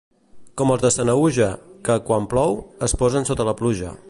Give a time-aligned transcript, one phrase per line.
[0.61, 1.51] Com els de Sanaüja,
[1.89, 2.59] que, quan plou,
[2.89, 3.99] es posen sota la pluja.